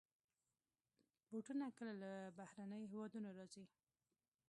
[1.29, 3.65] بوټونه کله له بهرنيو هېوادونو راځي.